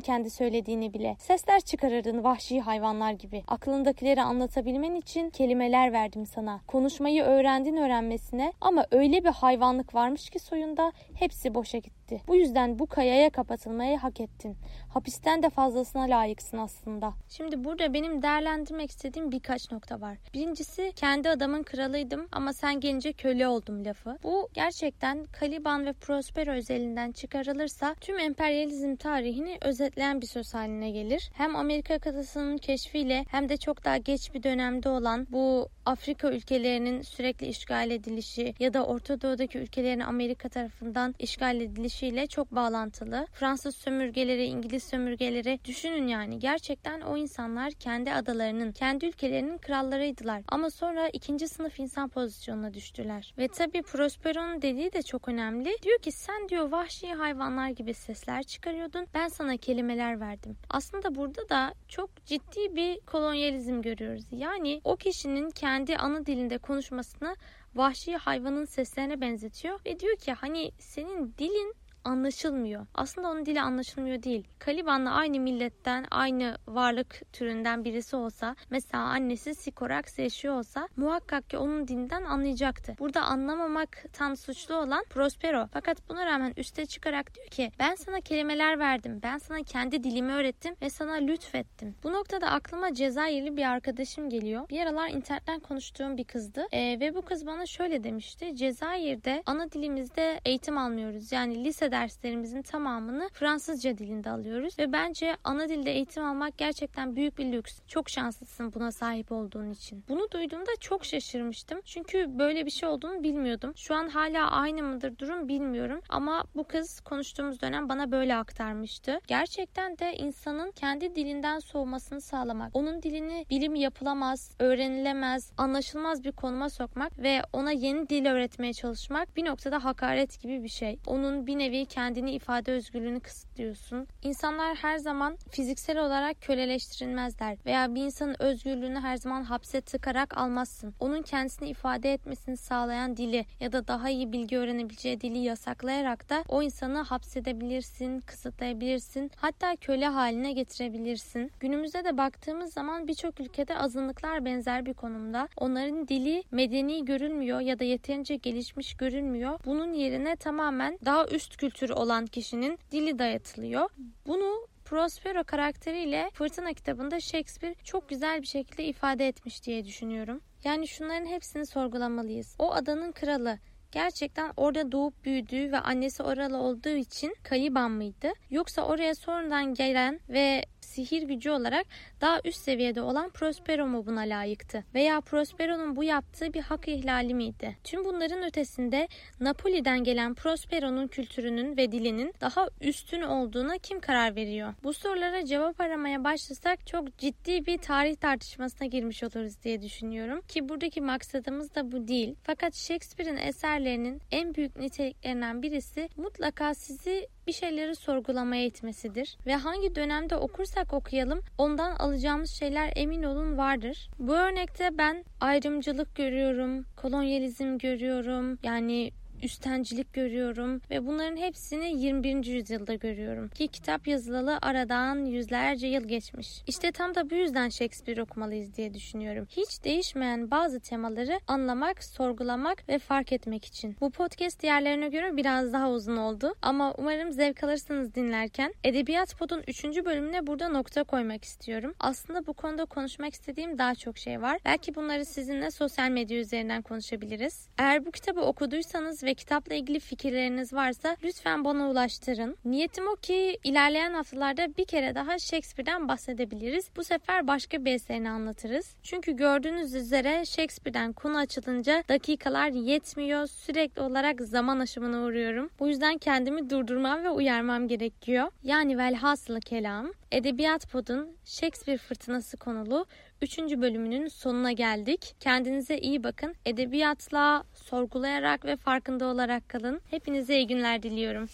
kendi 0.00 0.30
söylediğini 0.30 0.94
bile. 0.94 1.16
Sesler 1.18 1.60
çıkarırdın 1.60 2.24
vahşi 2.24 2.60
hayvanlar 2.60 3.12
gibi. 3.12 3.42
Aklındakileri 3.48 4.22
anlatabilmen 4.22 4.94
için 4.94 5.30
kelimeler 5.30 5.92
verdim 5.92 6.26
sana. 6.28 6.60
Konuşmayı 6.66 7.22
öğrendin 7.22 7.76
öğrenmesine 7.76 8.52
ama 8.60 8.86
öyle 8.90 9.24
bir 9.24 9.30
hayvanlık 9.30 9.94
varmış 9.94 10.30
ki 10.30 10.38
soyunda 10.38 10.92
hepsi 11.14 11.54
boşa 11.54 11.78
gitti. 11.78 12.22
Bu 12.28 12.36
yüzden 12.36 12.78
bu 12.78 12.86
kayaya 12.86 13.30
kapatılmayı 13.30 13.98
hak 13.98 14.20
ettin. 14.20 14.56
Hapisten 14.94 15.42
de 15.42 15.50
fazlasına 15.50 16.02
layıksın 16.02 16.58
aslında. 16.58 17.12
Şimdi 17.28 17.64
burada 17.64 17.94
benim 17.94 18.22
değerlendirmek 18.22 18.90
istediğim 18.90 19.32
birkaç 19.32 19.72
nokta 19.72 20.00
var. 20.00 20.18
Birincisi 20.34 20.92
kendi 20.96 21.30
adamın 21.30 21.62
kralıydım 21.62 22.28
ama 22.32 22.52
sen 22.52 22.80
gelince 22.80 23.12
köle 23.12 23.48
oldum 23.48 23.84
lafı. 23.84 24.18
Bu 24.22 24.48
gerçekten 24.54 25.26
Caliban 25.40 25.86
ve 25.86 25.92
Prospero 25.92 26.50
özelinden 26.50 27.12
çıkarılırsa 27.12 27.94
tüm 28.00 28.18
emperyalizm 28.18 28.96
tarihini 28.96 29.58
özetleyen 29.62 30.20
bir 30.20 30.26
söz 30.26 30.54
haline 30.54 30.90
gelir. 30.90 31.30
Hem 31.34 31.56
Amerika 31.56 31.98
kıtasının 31.98 32.58
keşfiyle 32.58 33.24
hem 33.30 33.48
de 33.48 33.56
çok 33.56 33.84
daha 33.84 33.96
geç 33.96 34.34
bir 34.34 34.42
dönemde 34.42 34.88
olan 34.88 35.26
bu 35.30 35.68
Afrika 35.86 36.17
ülkelerinin 36.26 37.02
sürekli 37.02 37.46
işgal 37.46 37.90
edilişi 37.90 38.54
ya 38.58 38.74
da 38.74 38.86
Orta 38.86 39.20
Doğu'daki 39.20 39.58
ülkelerin 39.58 40.00
Amerika 40.00 40.48
tarafından 40.48 41.14
işgal 41.18 41.60
edilişiyle 41.60 42.26
çok 42.26 42.54
bağlantılı. 42.54 43.26
Fransız 43.32 43.76
sömürgeleri, 43.76 44.44
İngiliz 44.44 44.82
sömürgeleri 44.82 45.60
düşünün 45.64 46.06
yani 46.06 46.38
gerçekten 46.38 47.00
o 47.00 47.16
insanlar 47.16 47.72
kendi 47.72 48.12
adalarının, 48.12 48.72
kendi 48.72 49.06
ülkelerinin 49.06 49.58
krallarıydılar. 49.58 50.42
Ama 50.48 50.70
sonra 50.70 51.08
ikinci 51.08 51.48
sınıf 51.48 51.80
insan 51.80 52.08
pozisyonuna 52.08 52.74
düştüler. 52.74 53.34
Ve 53.38 53.48
tabii 53.48 53.82
Prospero'nun 53.82 54.62
dediği 54.62 54.92
de 54.92 55.02
çok 55.02 55.28
önemli. 55.28 55.76
Diyor 55.82 55.98
ki 55.98 56.12
sen 56.12 56.48
diyor 56.48 56.70
vahşi 56.70 57.14
hayvanlar 57.14 57.68
gibi 57.68 57.94
sesler 57.94 58.42
çıkarıyordun. 58.42 59.06
Ben 59.14 59.28
sana 59.28 59.56
kelimeler 59.56 60.20
verdim. 60.20 60.56
Aslında 60.70 61.14
burada 61.14 61.48
da 61.48 61.74
çok 61.88 62.26
ciddi 62.26 62.76
bir 62.76 63.00
kolonyalizm 63.00 63.82
görüyoruz. 63.82 64.24
Yani 64.30 64.80
o 64.84 64.96
kişinin 64.96 65.50
kendi 65.50 65.96
ana 66.08 66.26
dilinde 66.26 66.58
konuşmasını 66.58 67.36
vahşi 67.74 68.16
hayvanın 68.16 68.64
seslerine 68.64 69.20
benzetiyor 69.20 69.80
ve 69.86 70.00
diyor 70.00 70.16
ki 70.16 70.32
hani 70.32 70.72
senin 70.78 71.34
dilin 71.38 71.74
anlaşılmıyor. 72.08 72.86
Aslında 72.94 73.28
onun 73.28 73.46
dili 73.46 73.60
anlaşılmıyor 73.60 74.22
değil. 74.22 74.48
Kaliban'la 74.58 75.10
aynı 75.10 75.40
milletten, 75.40 76.06
aynı 76.10 76.56
varlık 76.68 77.22
türünden 77.32 77.84
birisi 77.84 78.16
olsa, 78.16 78.56
mesela 78.70 79.04
annesi 79.04 79.54
Sikorax 79.54 80.18
yaşıyor 80.18 80.54
olsa 80.54 80.88
muhakkak 80.96 81.50
ki 81.50 81.58
onun 81.58 81.88
dilinden 81.88 82.24
anlayacaktı. 82.24 82.94
Burada 82.98 83.22
anlamamaktan 83.22 84.34
suçlu 84.34 84.74
olan 84.76 85.04
Prospero. 85.10 85.68
Fakat 85.72 86.08
buna 86.08 86.26
rağmen 86.26 86.52
üste 86.56 86.86
çıkarak 86.86 87.34
diyor 87.34 87.46
ki 87.46 87.70
ben 87.78 87.94
sana 87.94 88.20
kelimeler 88.20 88.78
verdim. 88.78 89.20
Ben 89.22 89.38
sana 89.38 89.62
kendi 89.62 90.04
dilimi 90.04 90.32
öğrettim 90.32 90.74
ve 90.82 90.90
sana 90.90 91.12
lütfettim. 91.12 91.94
Bu 92.04 92.12
noktada 92.12 92.50
aklıma 92.50 92.94
Cezayirli 92.94 93.56
bir 93.56 93.64
arkadaşım 93.64 94.30
geliyor. 94.30 94.68
Bir 94.68 94.80
aralar 94.80 95.08
internetten 95.08 95.60
konuştuğum 95.60 96.16
bir 96.16 96.24
kızdı. 96.24 96.66
Ee, 96.72 97.00
ve 97.00 97.14
bu 97.14 97.22
kız 97.22 97.46
bana 97.46 97.66
şöyle 97.66 98.04
demişti. 98.04 98.56
Cezayir'de 98.56 99.42
ana 99.46 99.72
dilimizde 99.72 100.40
eğitim 100.44 100.78
almıyoruz. 100.78 101.32
Yani 101.32 101.64
lisede 101.64 101.97
derslerimizin 101.98 102.62
tamamını 102.62 103.28
Fransızca 103.32 103.98
dilinde 103.98 104.30
alıyoruz 104.30 104.78
ve 104.78 104.92
bence 104.92 105.36
ana 105.44 105.68
dilde 105.68 105.92
eğitim 105.92 106.24
almak 106.24 106.58
gerçekten 106.58 107.16
büyük 107.16 107.38
bir 107.38 107.52
lüks. 107.52 107.78
Çok 107.88 108.10
şanslısın 108.10 108.72
buna 108.74 108.92
sahip 108.92 109.32
olduğun 109.32 109.70
için. 109.70 110.04
Bunu 110.08 110.30
duyduğumda 110.30 110.70
çok 110.80 111.04
şaşırmıştım. 111.04 111.80
Çünkü 111.84 112.38
böyle 112.38 112.66
bir 112.66 112.70
şey 112.70 112.88
olduğunu 112.88 113.22
bilmiyordum. 113.22 113.72
Şu 113.76 113.94
an 113.94 114.08
hala 114.08 114.50
aynı 114.50 114.82
mıdır 114.82 115.18
durum 115.18 115.48
bilmiyorum 115.48 116.00
ama 116.08 116.44
bu 116.56 116.64
kız 116.64 117.00
konuştuğumuz 117.00 117.60
dönem 117.60 117.88
bana 117.88 118.12
böyle 118.12 118.36
aktarmıştı. 118.36 119.20
Gerçekten 119.26 119.98
de 119.98 120.16
insanın 120.16 120.70
kendi 120.70 121.14
dilinden 121.14 121.58
soğumasını 121.58 122.20
sağlamak, 122.20 122.76
onun 122.76 123.02
dilini 123.02 123.46
bilim 123.50 123.74
yapılamaz, 123.74 124.50
öğrenilemez, 124.58 125.52
anlaşılmaz 125.56 126.24
bir 126.24 126.32
konuma 126.32 126.70
sokmak 126.70 127.18
ve 127.18 127.42
ona 127.52 127.72
yeni 127.72 128.08
dil 128.08 128.26
öğretmeye 128.26 128.72
çalışmak 128.72 129.36
bir 129.36 129.44
noktada 129.44 129.84
hakaret 129.84 130.40
gibi 130.42 130.62
bir 130.62 130.68
şey. 130.68 130.98
Onun 131.06 131.46
bir 131.46 131.58
nevi 131.58 131.87
kendini 131.88 132.32
ifade 132.32 132.72
özgürlüğünü 132.72 133.20
kısıtlıyorsun. 133.20 134.06
İnsanlar 134.22 134.76
her 134.76 134.98
zaman 134.98 135.38
fiziksel 135.50 135.98
olarak 135.98 136.40
köleleştirilmezler 136.40 137.56
veya 137.66 137.94
bir 137.94 138.02
insanın 138.04 138.36
özgürlüğünü 138.38 139.00
her 139.00 139.16
zaman 139.16 139.42
hapse 139.42 139.80
tıkarak 139.80 140.38
almazsın. 140.38 140.94
Onun 141.00 141.22
kendisini 141.22 141.68
ifade 141.68 142.12
etmesini 142.12 142.56
sağlayan 142.56 143.16
dili 143.16 143.46
ya 143.60 143.72
da 143.72 143.88
daha 143.88 144.10
iyi 144.10 144.32
bilgi 144.32 144.58
öğrenebileceği 144.58 145.20
dili 145.20 145.38
yasaklayarak 145.38 146.30
da 146.30 146.44
o 146.48 146.62
insanı 146.62 146.98
hapsedebilirsin, 146.98 148.20
kısıtlayabilirsin, 148.20 149.30
hatta 149.36 149.76
köle 149.76 150.06
haline 150.06 150.52
getirebilirsin. 150.52 151.52
Günümüzde 151.60 152.04
de 152.04 152.16
baktığımız 152.16 152.72
zaman 152.72 153.08
birçok 153.08 153.40
ülkede 153.40 153.78
azınlıklar 153.78 154.44
benzer 154.44 154.86
bir 154.86 154.94
konumda. 154.94 155.48
Onların 155.56 156.08
dili 156.08 156.42
medeni 156.50 157.04
görülmüyor 157.04 157.60
ya 157.60 157.78
da 157.78 157.84
yeterince 157.84 158.36
gelişmiş 158.36 158.94
görülmüyor. 158.94 159.60
Bunun 159.66 159.92
yerine 159.92 160.36
tamamen 160.36 160.98
daha 161.04 161.26
üst 161.26 161.58
kültür 161.68 161.90
olan 161.90 162.26
kişinin 162.26 162.78
dili 162.92 163.18
dayatılıyor. 163.18 163.90
Bunu 164.26 164.66
Prospero 164.84 165.44
karakteriyle 165.44 166.30
Fırtına 166.34 166.72
kitabında 166.72 167.20
Shakespeare 167.20 167.74
çok 167.84 168.08
güzel 168.08 168.42
bir 168.42 168.46
şekilde 168.46 168.84
ifade 168.84 169.28
etmiş 169.28 169.64
diye 169.64 169.84
düşünüyorum. 169.84 170.40
Yani 170.64 170.88
şunların 170.88 171.26
hepsini 171.26 171.66
sorgulamalıyız. 171.66 172.56
O 172.58 172.72
adanın 172.72 173.12
kralı 173.12 173.58
gerçekten 173.92 174.52
orada 174.56 174.92
doğup 174.92 175.24
büyüdüğü 175.24 175.72
ve 175.72 175.78
annesi 175.78 176.22
oralı 176.22 176.56
olduğu 176.56 176.96
için 176.96 177.34
Kaliban 177.42 177.90
mıydı? 177.90 178.28
Yoksa 178.50 178.82
oraya 178.82 179.14
sonradan 179.14 179.74
gelen 179.74 180.20
ve 180.28 180.64
sihir 180.88 181.22
gücü 181.22 181.50
olarak 181.50 181.86
daha 182.20 182.40
üst 182.44 182.60
seviyede 182.60 183.02
olan 183.02 183.30
Prospero 183.30 183.86
mu 183.86 184.06
buna 184.06 184.20
layıktı? 184.20 184.84
Veya 184.94 185.20
Prospero'nun 185.20 185.96
bu 185.96 186.04
yaptığı 186.04 186.54
bir 186.54 186.60
hak 186.60 186.88
ihlali 186.88 187.34
miydi? 187.34 187.76
Tüm 187.84 188.04
bunların 188.04 188.42
ötesinde 188.42 189.08
Napoli'den 189.40 190.04
gelen 190.04 190.34
Prospero'nun 190.34 191.06
kültürünün 191.06 191.76
ve 191.76 191.92
dilinin 191.92 192.34
daha 192.40 192.68
üstün 192.80 193.22
olduğuna 193.22 193.78
kim 193.78 194.00
karar 194.00 194.36
veriyor? 194.36 194.74
Bu 194.82 194.92
sorulara 194.92 195.44
cevap 195.44 195.80
aramaya 195.80 196.24
başlasak 196.24 196.86
çok 196.86 197.18
ciddi 197.18 197.66
bir 197.66 197.78
tarih 197.78 198.16
tartışmasına 198.16 198.86
girmiş 198.86 199.22
oluruz 199.22 199.62
diye 199.62 199.82
düşünüyorum. 199.82 200.40
Ki 200.48 200.68
buradaki 200.68 201.00
maksadımız 201.00 201.74
da 201.74 201.92
bu 201.92 202.08
değil. 202.08 202.34
Fakat 202.42 202.74
Shakespeare'in 202.74 203.36
eserlerinin 203.36 204.20
en 204.30 204.54
büyük 204.54 204.76
niteliklerinden 204.76 205.62
birisi 205.62 206.08
mutlaka 206.16 206.74
sizi 206.74 207.28
bir 207.48 207.52
şeyleri 207.52 207.96
sorgulamaya 207.96 208.64
itmesidir. 208.64 209.38
Ve 209.46 209.54
hangi 209.54 209.94
dönemde 209.94 210.36
okursak 210.36 210.92
okuyalım 210.92 211.40
ondan 211.58 211.96
alacağımız 211.96 212.50
şeyler 212.50 212.92
emin 212.96 213.22
olun 213.22 213.58
vardır. 213.58 214.10
Bu 214.18 214.34
örnekte 214.34 214.98
ben 214.98 215.24
ayrımcılık 215.40 216.14
görüyorum, 216.14 216.84
kolonyalizm 216.96 217.78
görüyorum. 217.78 218.58
Yani 218.62 219.10
üstencilik 219.42 220.12
görüyorum 220.12 220.80
ve 220.90 221.06
bunların 221.06 221.36
hepsini 221.36 222.02
21. 222.02 222.44
yüzyılda 222.44 222.94
görüyorum. 222.94 223.48
Ki 223.48 223.68
kitap 223.68 224.08
yazılalı 224.08 224.58
aradan 224.62 225.24
yüzlerce 225.24 225.86
yıl 225.86 226.08
geçmiş. 226.08 226.62
İşte 226.66 226.92
tam 226.92 227.14
da 227.14 227.30
bu 227.30 227.34
yüzden 227.34 227.68
Shakespeare 227.68 228.22
okumalıyız 228.22 228.76
diye 228.76 228.94
düşünüyorum. 228.94 229.46
Hiç 229.50 229.84
değişmeyen 229.84 230.50
bazı 230.50 230.80
temaları 230.80 231.40
anlamak, 231.46 232.04
sorgulamak 232.04 232.88
ve 232.88 232.98
fark 232.98 233.32
etmek 233.32 233.64
için. 233.64 233.96
Bu 234.00 234.10
podcast 234.10 234.62
diğerlerine 234.62 235.08
göre 235.08 235.36
biraz 235.36 235.72
daha 235.72 235.90
uzun 235.90 236.16
oldu 236.16 236.54
ama 236.62 236.94
umarım 236.98 237.32
zevk 237.32 237.64
alırsınız 237.64 238.14
dinlerken. 238.14 238.74
Edebiyat 238.84 239.38
Pod'un 239.38 239.62
3. 239.68 239.84
bölümüne 239.84 240.46
burada 240.46 240.68
nokta 240.68 241.04
koymak 241.04 241.44
istiyorum. 241.44 241.94
Aslında 242.00 242.46
bu 242.46 242.52
konuda 242.52 242.84
konuşmak 242.84 243.34
istediğim 243.34 243.78
daha 243.78 243.94
çok 243.94 244.18
şey 244.18 244.42
var. 244.42 244.58
Belki 244.64 244.94
bunları 244.94 245.24
sizinle 245.24 245.70
sosyal 245.70 246.10
medya 246.10 246.38
üzerinden 246.38 246.82
konuşabiliriz. 246.82 247.68
Eğer 247.78 248.06
bu 248.06 248.10
kitabı 248.10 248.40
okuduysanız 248.40 249.24
ve 249.28 249.34
kitapla 249.34 249.74
ilgili 249.74 250.00
fikirleriniz 250.00 250.72
varsa 250.72 251.16
lütfen 251.24 251.64
bana 251.64 251.90
ulaştırın. 251.90 252.56
Niyetim 252.64 253.08
o 253.08 253.16
ki 253.16 253.58
ilerleyen 253.64 254.12
haftalarda 254.12 254.76
bir 254.76 254.84
kere 254.84 255.14
daha 255.14 255.38
Shakespeare'den 255.38 256.08
bahsedebiliriz. 256.08 256.90
Bu 256.96 257.04
sefer 257.04 257.46
başka 257.46 257.84
bir 257.84 257.92
eserini 257.92 258.30
anlatırız. 258.30 258.94
Çünkü 259.02 259.32
gördüğünüz 259.32 259.94
üzere 259.94 260.44
Shakespeare'den 260.44 261.12
konu 261.12 261.38
açılınca 261.38 262.04
dakikalar 262.08 262.68
yetmiyor. 262.68 263.46
Sürekli 263.46 264.02
olarak 264.02 264.40
zaman 264.40 264.78
aşımına 264.78 265.22
uğruyorum. 265.22 265.70
Bu 265.80 265.88
yüzden 265.88 266.18
kendimi 266.18 266.70
durdurmam 266.70 267.24
ve 267.24 267.30
uyarmam 267.30 267.88
gerekiyor. 267.88 268.50
Yani 268.62 268.98
velhasılı 268.98 269.60
kelam 269.60 270.12
Edebiyat 270.32 270.90
Pod'un 270.90 271.36
Shakespeare 271.44 271.98
Fırtınası 271.98 272.56
konulu 272.56 273.06
3. 273.42 273.58
bölümünün 273.58 274.28
sonuna 274.28 274.72
geldik. 274.72 275.34
Kendinize 275.40 275.98
iyi 275.98 276.24
bakın. 276.24 276.54
Edebiyatla 276.66 277.64
sorgulayarak 277.74 278.64
ve 278.64 278.76
farkında 278.76 279.26
olarak 279.26 279.68
kalın. 279.68 280.00
Hepinize 280.10 280.56
iyi 280.56 280.66
günler 280.66 281.02
diliyorum. 281.02 281.48